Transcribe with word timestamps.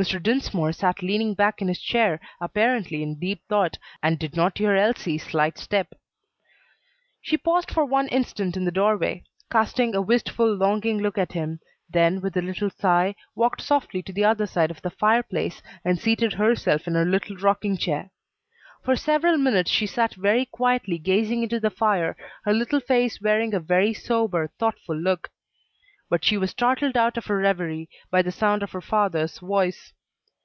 Mr. 0.00 0.22
Dinsmore 0.22 0.72
sat 0.72 1.02
leaning 1.02 1.34
back 1.34 1.60
in 1.60 1.68
his 1.68 1.78
chair, 1.82 2.18
apparently 2.40 3.02
in 3.02 3.18
deep 3.20 3.42
thought, 3.50 3.76
and 4.02 4.18
did 4.18 4.34
not 4.34 4.56
hear 4.56 4.74
Elsie's 4.74 5.34
light 5.34 5.58
step. 5.58 5.92
She 7.20 7.36
paused 7.36 7.70
for 7.70 7.84
one 7.84 8.08
instant 8.08 8.56
in 8.56 8.64
the 8.64 8.70
doorway, 8.70 9.24
casting 9.52 9.94
a 9.94 10.00
wistful, 10.00 10.50
longing 10.56 11.02
look 11.02 11.18
at 11.18 11.32
him, 11.32 11.60
then, 11.90 12.22
with 12.22 12.34
a 12.34 12.40
little 12.40 12.70
sigh, 12.70 13.14
walked 13.34 13.60
softly 13.60 14.02
to 14.04 14.12
the 14.14 14.24
other 14.24 14.46
side 14.46 14.70
of 14.70 14.80
the 14.80 14.88
fire 14.88 15.22
place, 15.22 15.60
and 15.84 15.98
seated 15.98 16.32
herself 16.32 16.86
in 16.86 16.94
her 16.94 17.04
little 17.04 17.36
rocking 17.36 17.76
chair. 17.76 18.10
For 18.82 18.96
several 18.96 19.36
minutes 19.36 19.70
she 19.70 19.86
sat 19.86 20.14
very 20.14 20.46
quietly 20.46 20.96
gazing 20.96 21.42
into 21.42 21.60
the 21.60 21.68
fire, 21.68 22.16
her 22.46 22.54
little 22.54 22.80
face 22.80 23.20
wearing 23.20 23.52
a 23.52 23.60
very 23.60 23.92
sober, 23.92 24.46
thoughtful 24.58 24.96
look. 24.96 25.28
But 26.08 26.24
she 26.24 26.36
was 26.36 26.50
startled 26.50 26.96
out 26.96 27.16
of 27.16 27.26
her 27.26 27.36
reverie 27.38 27.88
by 28.10 28.22
the 28.22 28.32
sound 28.32 28.64
of 28.64 28.72
her 28.72 28.80
father's 28.80 29.38
voice. 29.38 29.92